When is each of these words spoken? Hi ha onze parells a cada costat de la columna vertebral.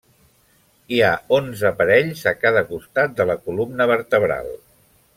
Hi 0.95 1.01
ha 1.07 1.11
onze 1.39 1.71
parells 1.83 2.25
a 2.33 2.35
cada 2.47 2.65
costat 2.73 3.17
de 3.21 3.31
la 3.33 3.39
columna 3.47 3.91
vertebral. 3.97 4.55